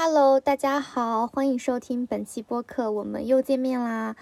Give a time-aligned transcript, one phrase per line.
[0.00, 4.14] Hello，大家好，欢迎收听本期播客，我们又见面啦。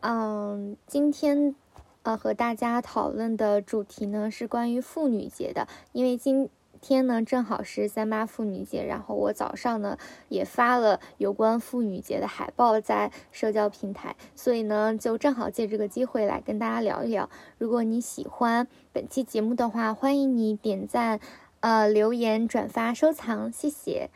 [0.00, 1.54] 嗯，今天
[2.02, 9.96] 呃和大家讨论的主题呢是关于妇女节的，因为今天呢正好是三八妇女节，然后我早上呢
[10.28, 17.30] 也发了有关妇女节的海报在社交平台，所以呢就正好借这个机会来跟大家聊一聊。
[17.56, 21.20] 如果你喜欢本期节目的话，欢迎你点赞、
[21.60, 24.10] 呃留言、转发、收藏，谢谢。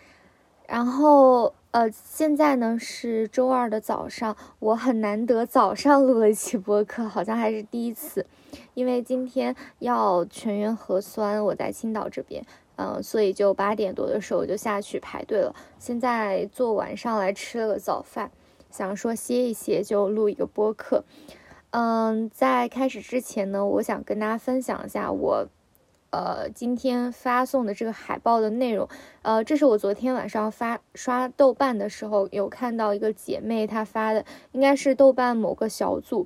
[0.74, 8.26] 然后，呃，现在呢是周二的早上，我很难得早上录了一期播客，好像还是第一次，
[8.74, 15.54] 因为今天要全员核酸，我在青岛这边，嗯，所以就八点多的时候我就下去排队了。
[15.78, 18.32] 现在做完上来吃了个早饭，
[18.68, 21.04] 想说歇一歇就录一个播客。
[21.70, 25.46] 嗯，在开始之前呢，我想跟大家分享一下我。
[26.14, 28.88] 呃，今天发送的这个海报的内容，
[29.22, 36.24] 呃，这是我昨天晚上发刷豆瓣的时候有看到一个姐妹她发的，应该是豆瓣某个小组，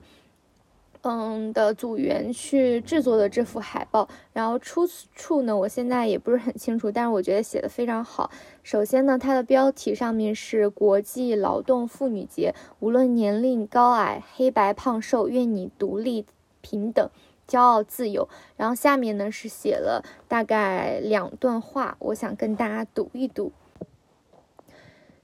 [1.00, 4.06] 嗯的组员去制作的这幅海报。
[4.34, 8.30] 然后出处呢，我现在也不是很清楚，但是我觉得写的非常好。
[8.62, 16.26] 首先呢，它的标题上面是国际劳动妇女节，无论年龄高矮、黑白胖瘦，愿你独立
[16.60, 17.08] 平等。
[17.48, 23.50] 骄傲自由，然后下面呢是写了大概两段话，我想跟大家读一读。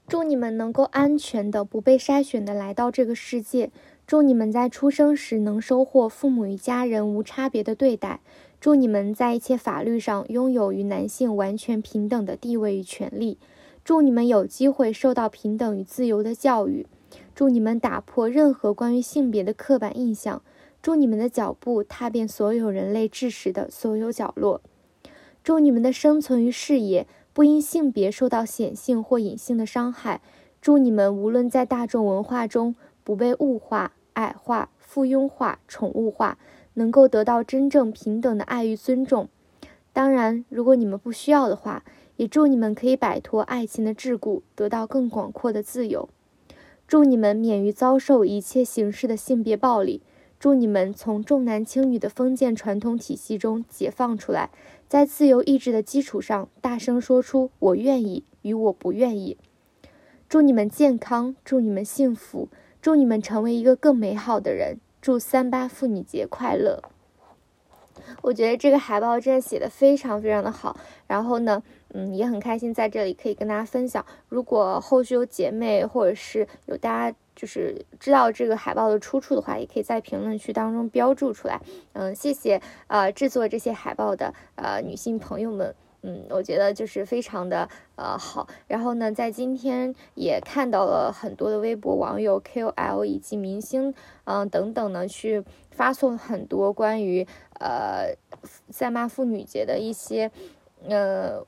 [0.07, 3.71] 祝你们能够安全的、不被筛选的来到这个世界。
[4.05, 8.19] 祝你们在出生时能收获父母与家人无差别的对待。
[8.61, 13.39] 祝你们在一切法律上拥有与男性完全平等的地位与权利。
[13.83, 16.85] 祝你们有机会受到平等与自由的教育。
[17.33, 20.43] 祝你们打破任何关于性别的刻板印象。
[20.85, 24.61] 祝你们的脚步踏遍所有人类知识的所有角落。
[25.43, 30.21] 祝你们的生存与事业不因性别受到显性或隐性的伤害。
[30.61, 36.37] 祝你们无论在大众文化中不被物化、矮化、附庸化、宠物化，
[36.75, 39.27] 能够得到真正平等的爱与尊重。
[39.91, 41.83] 当然，如果你们不需要的话，
[42.17, 46.07] 也祝你们可以摆脱爱情的桎梏，得到更广阔的自由。
[46.87, 50.03] 祝你们免于遭受一切形式的性别暴力。
[50.45, 54.51] 祝你们从重男轻女的封建传统体系中解放出来，
[54.87, 59.39] 在自由意志的基础上，大声说出“我愿意”与“我不愿意”。
[60.29, 64.77] 祝你们健康，祝你们幸福，祝你们成为一个更美好的人。
[65.01, 66.83] 祝三八妇女节快乐！
[68.21, 70.77] 我觉得这个海报真的写的非常非常的好，
[71.07, 71.63] 然后呢，
[71.95, 74.05] 嗯，也很开心在这里可以跟大家分享。
[74.27, 77.17] 如果后续有姐妹或者是有大家。
[77.35, 81.59] 就是知道这个海报的出处的话，也可以在评论区当中标注出来。
[81.91, 85.75] 嗯，谢谢呃制作这些海报的呃女性朋友们。
[86.03, 87.67] 嗯，我觉得就是非常的
[87.97, 88.47] 呃好。
[88.69, 97.27] 然后呢，在今天也看到了很多的微博网友、KOL 以及明星，嗯等等呢，去发送很多关于
[97.59, 98.15] 呃
[98.69, 100.31] 三八妇女节的一些
[100.87, 101.45] 呃。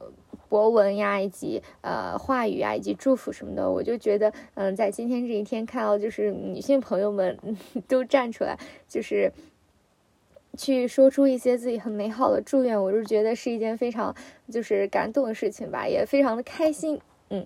[0.50, 7.38] 博文呀，以及呃话语啊，以及祝福什么的，我就觉得，嗯，在今天这一天看到，就是女性朋友们
[7.88, 9.32] 都站出来，就是
[10.58, 14.16] 去说出一些自己很美好的祝愿，我就觉得是一件非常
[14.52, 17.00] 就是感动的事情吧，也非常的开心。
[17.30, 17.46] 嗯，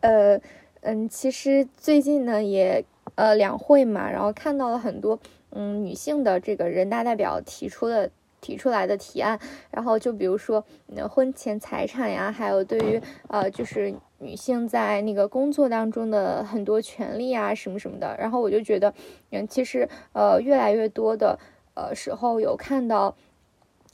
[0.00, 0.40] 呃，
[0.80, 2.84] 嗯，其实最近呢，也
[3.14, 5.18] 呃两会嘛，然后看到了很多
[5.50, 8.10] 嗯女性的这个人大代表提出的。
[8.42, 9.38] 提出来的提案，
[9.70, 10.62] 然后就比如说，
[11.08, 18.14] 婚前财产呀，还有对于呃，就是女性在那个工作当中的很多权利啊，什么什么的。
[18.18, 18.92] 然后我就觉得，
[19.30, 21.38] 嗯，其实呃，越来越多的
[21.74, 23.14] 呃时候有看到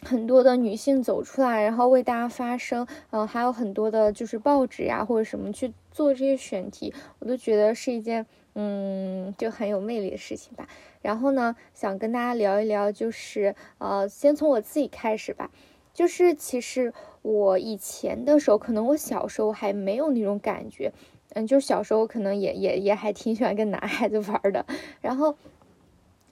[0.02, 10.68] 很多的女性走出来，然后为大家发声，嗯，还有很多的就是报纸呀或者什么去做这些选题，我都觉得是一件嗯，就很有魅力的事情吧。
[11.00, 15.50] 然后呢，想跟大家聊一聊，就是呃，先从我自己开始吧。
[15.94, 16.92] 就是其实
[17.22, 20.92] 我以前的时候，可能我小时候还没有那种感觉，
[21.34, 24.64] 嗯，就小时候可能也也也还挺喜欢跟男孩子玩的。
[25.00, 25.36] 然后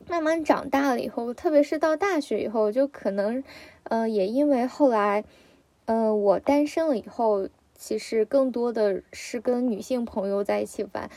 [0.09, 3.43] 慢慢长大了以后，特别是到大学以后，就可能，
[3.85, 5.25] 呃，也因为后来，
[5.87, 11.11] 呃，我单身了以后，其实更多的是跟女性朋友在一起玩。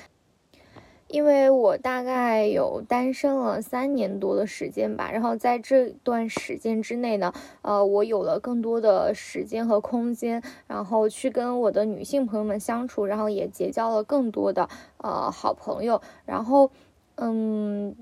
[1.10, 7.34] 因为我大概有单身了三年多的时间吧，然后在这段时间之内呢，
[7.64, 16.70] 呃，我有了更多的时间和空间，然后去跟我的女性朋友们相处，然后也结交了更多的呃好朋友，然后，
[17.16, 17.96] 嗯，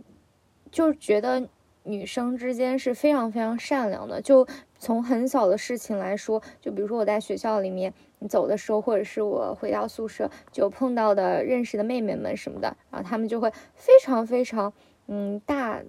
[0.69, 1.48] 就觉得
[1.83, 4.45] 女生之间是非常非常善良的，就
[4.79, 7.94] 从很小的事情来说，就比如说我在学校里面
[8.29, 14.71] 走的时候，或者是我回到宿舍就碰到的认识的妹妹们什么的，然后他们就会非常非常
[15.07, 15.81] 嗯大。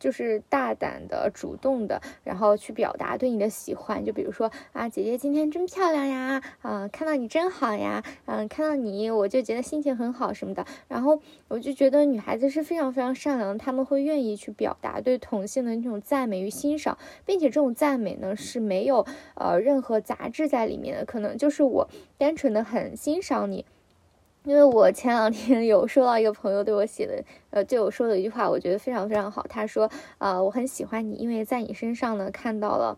[0.00, 4.04] 就是大胆的、主动的，然后去表达对你的喜欢。
[4.04, 10.66] 就比如说啊，姐姐今天真漂亮呀，啊，看到你真好呀，嗯，看到你我就觉得心情很好什么的。
[10.88, 23.66] 然后我就觉得女孩子是非常非常善良，她们会愿意去表达对同性的那种赞美与欣赏，并且这种赞美呢是没有呃任何杂质在里面的，可能就是我单纯的很欣赏你。
[24.44, 29.44] 因为我前两天有收到一个朋友对我写的，呃，对我说的一句话，我觉得非常非常好。
[29.48, 32.96] 他说，呃，我很喜欢你，因为在你身上呢看到了，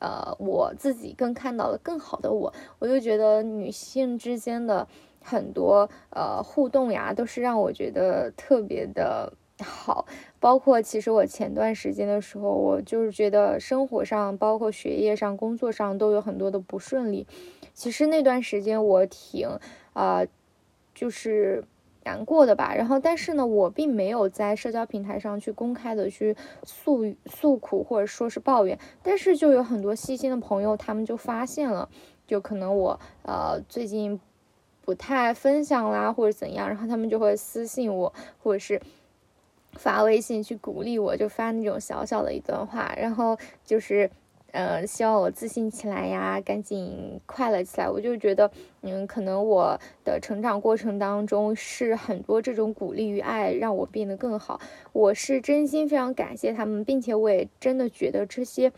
[0.00, 2.52] 呃，我自己更看到了更好的我。
[2.78, 4.86] 我就觉得女性之间的
[5.22, 9.32] 很多呃互动呀，都是让我觉得特别的
[9.64, 10.04] 好。
[10.38, 17.26] 包括其实我前段时间的时候，我就是觉得生活上，包括学业上、工作上都有很多的不顺利。
[17.72, 19.48] 其实那段时间我挺
[19.94, 20.26] 啊。
[20.94, 21.64] 就是
[22.04, 31.88] 难过的吧，然后但是呢，我并没有在社交平台上去公开的去诉诉苦或者说是抱怨，但是就有很多细心的朋友，他们就发现了，
[32.26, 34.20] 就可能我呃最近
[34.80, 38.12] 不太分享啦或者怎样，然后他们就会私信我
[38.42, 38.80] 或者是
[39.74, 44.10] 发微信去鼓励我，就发那种小小的一段话，然后就是。
[44.52, 47.88] 呃，希望我自信起来呀，赶紧快乐起来。
[47.88, 48.50] 我就觉得，
[48.82, 54.60] 嗯，可能我的成长过程当中是很多这种鼓励与爱，让我变得更好。
[54.92, 58.70] 我是真心非常感谢他们，并且我也真的觉得这些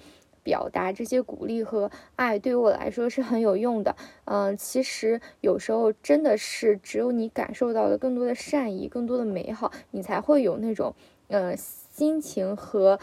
[0.45, 3.97] 表达、这些鼓励和爱对于我来说是很有用的。
[4.27, 10.95] 嗯，其实有时候真的是只有你感受到了更多的善意、更多的美好，你才会有那种
[11.27, 13.01] 呃心情和。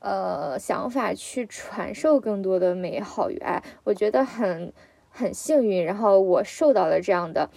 [0.00, 4.72] 呃，想法去传授更多的美好与爱，我觉得很
[5.08, 5.84] 很幸运。
[5.84, 7.48] 然后我受到了这样的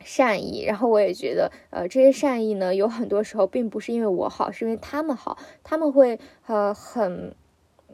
[0.00, 7.34] 善意，然后我也觉得，呃，这些善意呢，有很多时候并不是因为我好，是因为他们好，他们会呃很。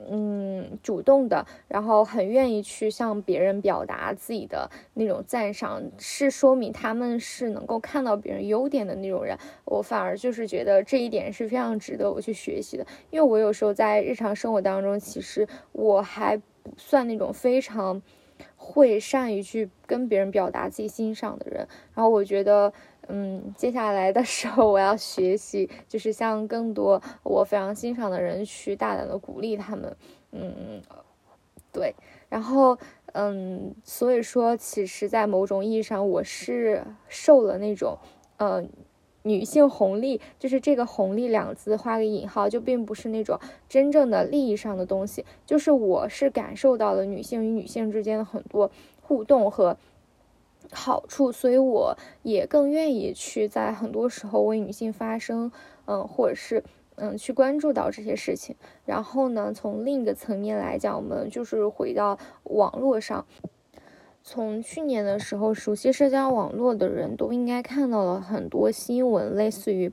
[0.09, 9.37] 嗯，主动的，然后很愿意去向别人表达自己的那种赞赏，是说明他们是能够看到别人优点的那种人。
[9.65, 18.01] 我反而就是觉得这一点是非常值得我去学习的，因为我有时候在日常生活当中，其实我还不算那种非常
[18.57, 21.67] 会善于去跟别人表达自己欣赏的人。
[21.95, 22.73] 然后我觉得。
[23.13, 29.97] 嗯，接下来的时候我要学习，就是向更多我非常欣赏的人去大胆的鼓励他们。
[30.31, 30.81] 嗯，
[31.73, 31.93] 对，
[32.29, 32.79] 然后
[33.13, 37.99] 嗯，所以说，其实，在某种意义上，我是受了那种
[38.37, 38.63] 呃
[39.25, 48.71] 女性红利，就是这个“红利”两字画个引号，就并不是那种真正的利益上的东西，就是我是感受到了女性与女性之间的很多
[49.03, 49.77] 互动和。
[50.73, 55.51] 好处，所以我也更愿意去在很多时候为女性发声，
[55.87, 56.63] 嗯，或者是
[56.97, 58.57] 嗯去关注到这些事情。
[58.85, 63.27] 然后呢，从另一个层面来讲，我们就是回到网络上。
[64.23, 69.93] 从去年的时候，熟悉社交网络的人都应该看到了很多新闻，类似于。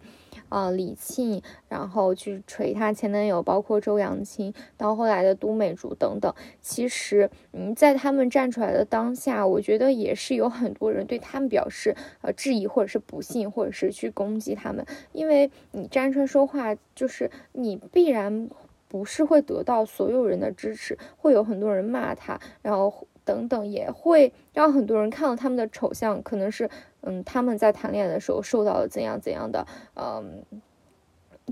[0.49, 6.33] 啊，李沁，然后去锤她前男友，包括周扬青，到后来的都美竹等等。
[6.61, 14.85] 其实，嗯，在他们站出来的当下，我觉得也是有很多人对他们表示呃质疑，或者是不信，或者是去攻击他们。
[15.11, 18.47] 因为你站出来说话，就是你必然
[18.87, 23.05] 不是会得到所有人的支持，会有很多人骂他，然后。
[23.27, 26.69] 等等也会让很多人看到他们的丑相，可能是，
[27.01, 30.43] 嗯，他们在谈恋爱的时候受到了怎样怎样的，嗯，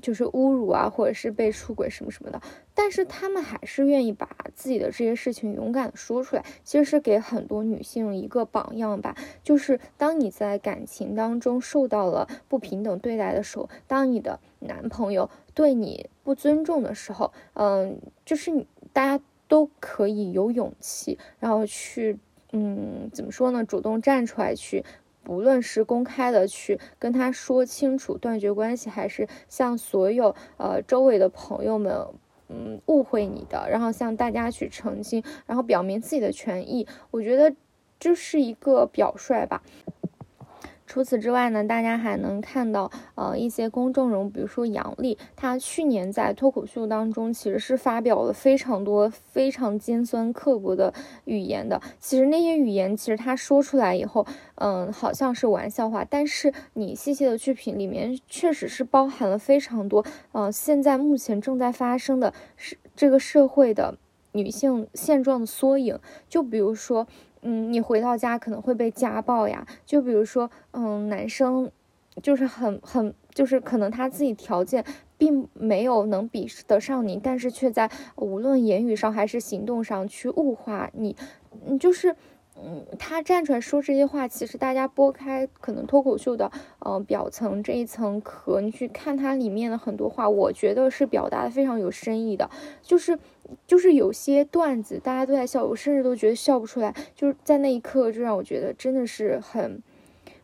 [0.02, 2.42] 就是侮辱啊，或者是被出轨什么什么的。
[2.74, 9.14] 但是他们还是愿意把自己的这些事情勇敢的说出来，其实是给很多女性一个榜样吧。
[9.44, 19.24] 就是当你在感情当中受到了不平等对待的时候，当你的男朋友对你不尊重的时候，嗯，就是大家。
[19.48, 22.18] 都可以有勇气，然后去，
[22.52, 23.64] 嗯，怎么说呢？
[23.64, 24.84] 主动站出来去，
[25.24, 32.08] 不论是公开的去跟他说清楚，断绝关系，还是向所有呃周围的朋友们，
[32.50, 37.56] 嗯，误会你的，然后向大家去澄清，然后表明自己的权益，我觉得
[38.00, 39.64] 这是一个表率吧。
[40.88, 50.94] 除此之外呢，大家还能看到，呃，一些公众人物，比如说杨笠，她去年在脱口秀当中其实是发表了非常多非常尖酸刻薄的
[51.26, 51.82] 语言的。
[52.00, 54.26] 其实那些语言，其实她说出来以后，
[54.56, 63.98] 嗯，好像是玩笑话，但是你细细的去品，里面确实是包含了非常多，呃，现在目前正在发生的是这个社会的。
[64.36, 65.98] 女性现状的缩影。
[66.28, 67.08] 就比如说，
[67.46, 69.66] 嗯，你回到家可能会被家暴呀。
[69.86, 71.72] 就比如说，嗯，男生
[72.22, 74.84] 就是很很，就是可能他自己条件
[75.18, 81.16] 并没有能比得上你，但是却在无论言语上还是行动上去物化你，
[81.68, 82.16] 嗯，就是。
[82.58, 92.50] 嗯，他站出来说这些话，其实大家拨开可能脱口秀的嗯表层这一层壳，你去看它里面的很多话，我觉得是表达的非常有深意的。
[92.82, 93.20] 就是
[93.68, 96.96] 就是有些段子大家都在笑，我甚至都觉得笑不出来。
[97.14, 99.82] 就是在那一刻，就让我觉得真的是很。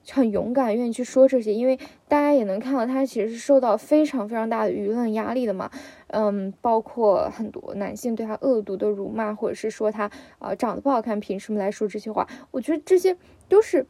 [0.09, 1.77] 很勇敢，愿意去说这些，因为
[2.07, 5.69] 大家也能看到他其实是受到非常非常大的舆论压力的嘛。
[6.07, 12.27] 嗯，包括很多男性对他恶毒的辱骂，或者是说他啊长得不好看，凭什么来说这些话？
[12.51, 13.15] 我觉得这些
[13.47, 13.85] 都是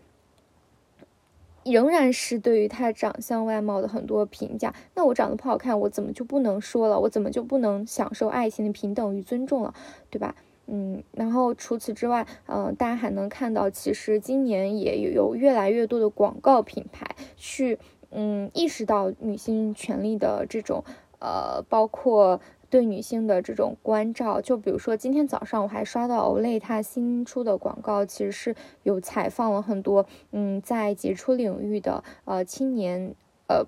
[1.63, 4.73] 仍然是对于他长相外貌的很多评价。
[4.93, 6.99] 那我长得不好看，我怎么就不能说了？
[6.99, 9.73] 我怎么就不能享受爱情的平等与尊重了？
[10.09, 10.35] 对吧？
[10.73, 17.77] 嗯，然后除此之外，嗯，大家还能看到，其实今年也有越来越多的广告品牌去，
[18.09, 20.85] 嗯，意识到女性权利的这种，
[21.19, 24.39] 呃，包括对女性的这种关照。
[24.39, 33.13] 就比如说今天早上我还刷到 Olay 它新出的广告，其实是有采访了很多，嗯，在杰出领域的呃青年，
[33.49, 33.65] 呃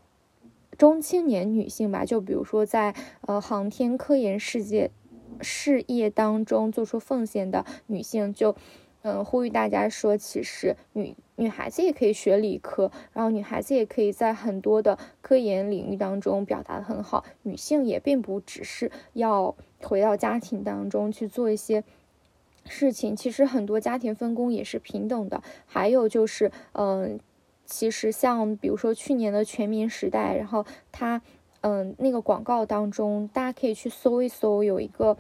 [0.78, 2.06] 中青年女性吧。
[2.06, 2.96] 就比如说在
[3.28, 4.90] 呃航天科研世界。
[5.42, 8.56] 事业当中做出奉献的女性，就，
[9.02, 17.26] 嗯，呼吁大家说，其实女女孩子也可以学理科，然后女孩子也可以在很多的科研领域当中表达的很好。
[17.44, 21.84] 女性也并不只是要回到家庭当中去做一些
[22.66, 25.44] 事情，其实很多家庭分工也是平等的。
[25.66, 27.20] 还有就是，嗯，
[27.66, 31.22] 其实像比如说去年的全民时代，然后它。
[31.64, 35.16] 嗯，那个广告当中，大家可以去搜一搜，有一个，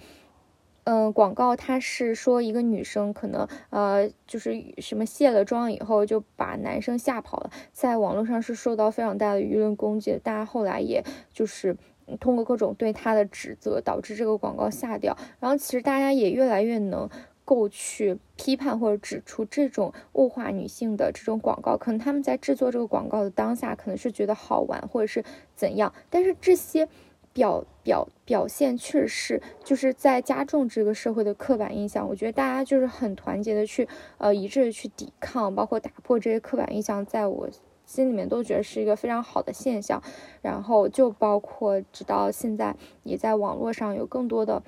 [0.83, 11.77] 嗯，广告，它是说一个女生可能，呃，就是什么卸了妆以后就把男生吓跑了，在网络上是受到非常大的舆论攻击的，大家后来也就是
[12.19, 17.09] 通过各种对她的指责，导致这个广告下掉，然后其实大家也越来越能。
[17.45, 25.23] 够去批判或者指出这种物化女性的这种广告，可能他们在制作这个广告的当下，可能是觉得好玩或者是
[25.55, 26.87] 怎样，但是这些
[27.33, 32.07] 表表表现确实是就是在加重这个社会的刻板印象。
[32.07, 33.87] 我觉得大家就是很团结的去
[34.19, 37.49] 呃一致的去抵抗，包括打破这些刻板印象，在我
[37.85, 40.01] 心里面都觉得是一个非常好的现象。
[40.41, 44.61] 然后就包括直到现在，也在网络上有更多的。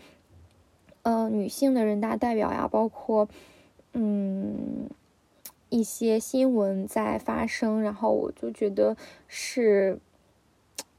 [1.06, 3.30] 呃，女性的人大代表呀，包括，
[3.94, 4.90] 嗯，
[5.70, 8.98] 一些新闻在发生，然后我就觉得
[9.28, 10.00] 是，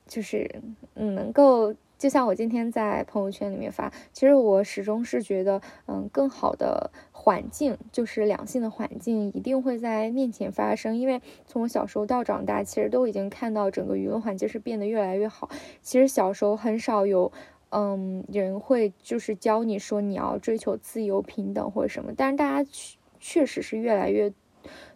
[0.07, 0.63] 就是，
[0.95, 15.51] 嗯，能够，就像我今天在朋友圈里面发，其实我始终是觉得，嗯，更好的环境，就是两性的环境，一定会在面前发生，因为从我小时候到长大，其实都已经看到整个舆论环境是变得越来越好。
[15.83, 17.33] 其实小时候很少有。
[17.71, 24.33] 嗯，人会就是教你说你要追求自由平等或者什么，但是大家确确实是越来越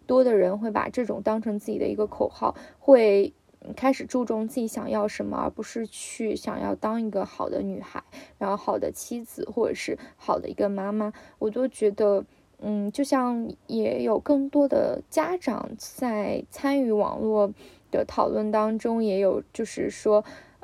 [0.07, 3.33] 多的人会把这种当成自己的一个口号，会
[3.75, 8.01] 开始注重自己想要什么，而不是去想要当一个好的女孩，
[8.37, 11.11] 然后好的妻子或者是好的一个妈妈。
[11.39, 12.25] 我都觉得，
[12.59, 17.53] 嗯，就像也有更多的家长在参与网络
[17.91, 20.23] 的讨论当中，也有就是说。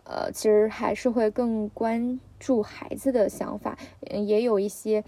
[0.10, 3.78] 呃，其实还是会更关注孩子的想法，
[4.10, 5.04] 也有一些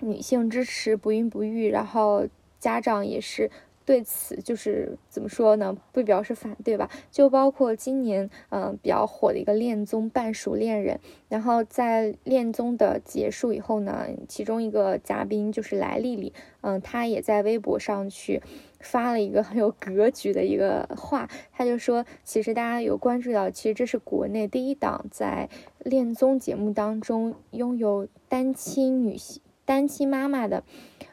[0.00, 2.26] 女性支持不孕不育，然后
[2.58, 3.50] 家长也是
[3.90, 6.88] 对此就是怎么说呢，不表示反对吧？
[7.10, 10.94] 就包括今年嗯比较火的一个恋综《半熟恋人》，
[11.28, 18.40] 然后在恋综的结束以后呢，其中一个嘉宾就是来丽丽，嗯，她也在微博上去。
[18.78, 30.64] 发了一个很有格局的一个话，他就说，其实大家有关注到，其实这是国内第一档在恋综节目当中拥有单亲女性、单亲妈妈的，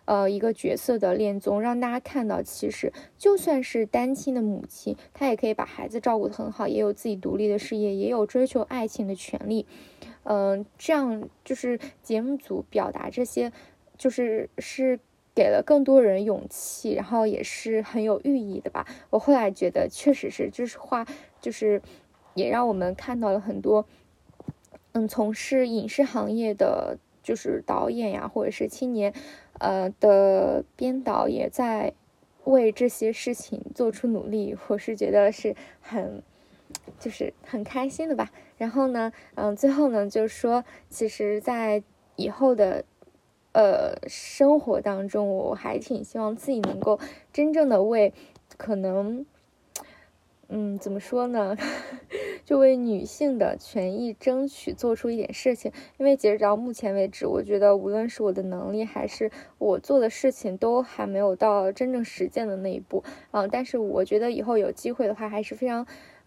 [0.05, 9.67] 呃，一个角色的恋综，让大家看到，其实就算是单亲的母亲，她也可以把孩子照顾得很好，也有自己独立的事业，也有追求爱情的权利。
[10.23, 13.51] 嗯，这样就是节目组表达这些，
[13.95, 14.99] 就是是。
[15.35, 18.87] 给了更多人勇气，然后也是很有寓意的吧。
[19.11, 21.05] 我后来觉得，确实是，就是话，
[21.39, 21.79] 就是
[22.33, 23.85] 也让我们看到了很多，
[24.93, 29.13] 嗯，从事影视行业的就是导演呀，或者是青年，
[29.59, 31.91] 呃的编导也在
[32.45, 34.55] 为这些事情做出努力。
[34.69, 36.23] 我是觉得是很，
[36.97, 38.31] 就是很开心的吧。
[38.57, 41.83] 然后呢，嗯，最后呢，就是说，其实，在
[42.15, 42.85] 以后的
[43.51, 46.97] 呃生活当中，我还挺希望自己能够
[47.33, 48.13] 真正的为
[48.55, 49.25] 可能。
[50.49, 51.57] 嗯，怎么说呢？
[52.45, 55.73] 就为女性的权益争取做出一点事情。
[55.97, 63.03] 因为截止到目前为止，我觉得无论是我的能力，还是我做的事情，都还没有到真正实践的那一步。
[63.31, 65.85] 嗯，但是我觉得以后有机会的话，还是非常，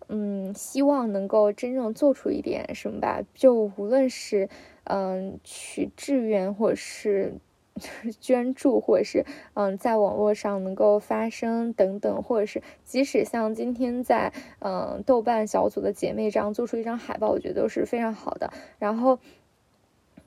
[0.09, 3.23] 嗯，希望能够真正做出一点什么吧。
[3.33, 4.51] 就无论是，
[4.85, 7.35] 嗯，去志愿，或者是。
[8.21, 18.53] 捐助，或者是嗯，在网络上能够发声等等，或者是即使像今天在嗯豆瓣小组的姐妹这样做出一张海报，我觉得都是非常好的。
[18.79, 19.19] 然后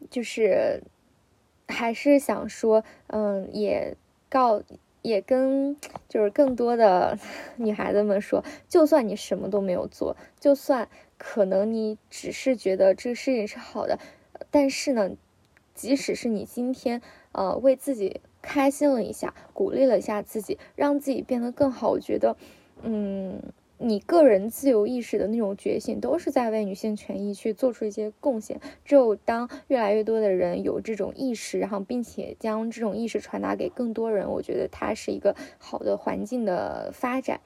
[0.10, 0.83] 就是
[1.67, 3.95] 还是想说，嗯，也
[4.29, 4.62] 告
[5.01, 5.75] 也跟
[6.07, 7.17] 就是更多的
[7.57, 13.98] 女孩子们说，就算你什么都没有做，就算可能你只是觉得这个事情是好的，
[14.51, 15.12] 但是呢，
[15.73, 17.01] 即使是你今天。
[17.35, 21.89] 呃，为自己开心了一下，鼓励了一下自己，让自己变得更好。
[21.89, 22.37] 我觉得，
[22.83, 23.41] 嗯，
[23.79, 28.61] 你个人自由意识的那种觉醒，都是在为女性权益去做出一些贡献。
[28.85, 37.41] 只有当越来越多的人有这种意识，然后并且将这种意识传达给更多人，我觉得它是一个好的环境的发展。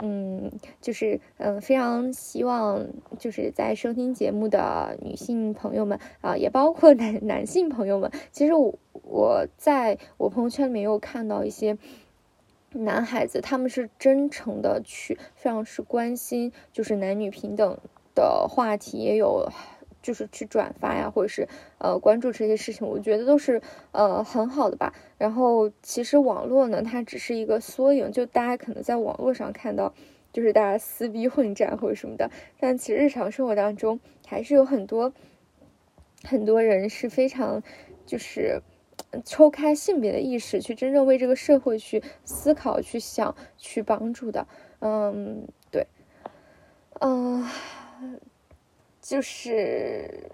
[0.00, 2.86] 嗯，就是嗯，非常希望
[3.18, 8.10] 就是在收听节目的女性朋友们啊，也包括男男性朋友们。
[8.32, 11.78] 其实我我在我朋友圈里面有看到一些
[12.70, 17.78] 男孩子，他们是真诚的去，非常是关心，就是男女平等
[18.14, 19.48] 的话题，也有。
[20.04, 24.92] 就是去转发呀，或者是呃关注这些事情，我觉得都是呃很好的吧。
[25.16, 29.94] 然后其实网络呢，它只是一个缩影，就大家可能在网络上看到，
[30.30, 32.30] 就是大家撕逼混战或者什么的，
[32.60, 35.14] 但其实日常生活当中还是有很多
[36.22, 37.62] 很多人是非常
[38.04, 38.60] 就是
[39.24, 44.46] 抽开性别的意识，去真正为这个社会去思考、去想、去帮助的。
[44.80, 45.86] 嗯，对，
[47.00, 47.48] 嗯。
[49.04, 50.30] 就是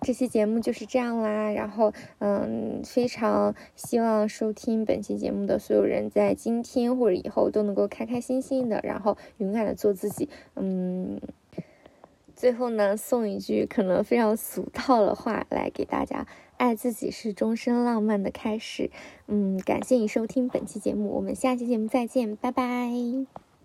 [0.00, 10.28] 这期节目就是这样啦，然后嗯，非常希望收听本期节目的所有人在今天或者以后都能够开开心心的，然后勇敢的做自己。
[10.56, 11.20] 嗯，
[12.34, 18.90] 最后呢，送一句可能非常俗套的话来给大家：爱自己是终身浪漫的开始。
[19.28, 23.43] 嗯，感谢你收听本期节目，我们下期节目再见，拜拜。